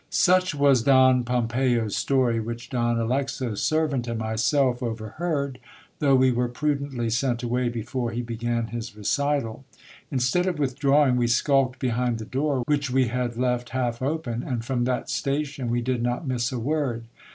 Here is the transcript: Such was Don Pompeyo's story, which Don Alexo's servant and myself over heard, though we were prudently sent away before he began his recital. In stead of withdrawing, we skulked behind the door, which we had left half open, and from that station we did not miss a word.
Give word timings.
Such 0.09 0.55
was 0.55 0.81
Don 0.81 1.23
Pompeyo's 1.23 1.95
story, 1.95 2.39
which 2.39 2.71
Don 2.71 2.97
Alexo's 2.97 3.61
servant 3.61 4.07
and 4.07 4.17
myself 4.17 4.81
over 4.81 5.09
heard, 5.09 5.59
though 5.99 6.15
we 6.15 6.31
were 6.31 6.47
prudently 6.47 7.07
sent 7.11 7.43
away 7.43 7.69
before 7.69 8.09
he 8.09 8.23
began 8.23 8.65
his 8.69 8.97
recital. 8.97 9.63
In 10.09 10.17
stead 10.17 10.47
of 10.47 10.57
withdrawing, 10.57 11.17
we 11.17 11.27
skulked 11.27 11.77
behind 11.77 12.17
the 12.17 12.25
door, 12.25 12.63
which 12.65 12.89
we 12.89 13.09
had 13.09 13.37
left 13.37 13.69
half 13.77 14.01
open, 14.01 14.41
and 14.41 14.65
from 14.65 14.85
that 14.85 15.07
station 15.11 15.69
we 15.69 15.81
did 15.83 16.01
not 16.01 16.27
miss 16.27 16.51
a 16.51 16.57
word. 16.57 17.03